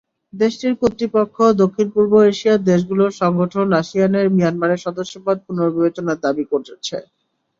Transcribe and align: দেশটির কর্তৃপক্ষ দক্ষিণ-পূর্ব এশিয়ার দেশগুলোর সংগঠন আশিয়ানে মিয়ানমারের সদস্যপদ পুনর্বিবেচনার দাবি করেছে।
দেশটির 0.33 0.73
কর্তৃপক্ষ 0.81 1.37
দক্ষিণ-পূর্ব 1.61 2.13
এশিয়ার 2.31 2.65
দেশগুলোর 2.69 3.11
সংগঠন 3.21 3.67
আশিয়ানে 3.81 4.21
মিয়ানমারের 4.35 4.83
সদস্যপদ 4.85 5.35
পুনর্বিবেচনার 5.45 6.17
দাবি 6.23 6.43
করেছে। 6.51 6.97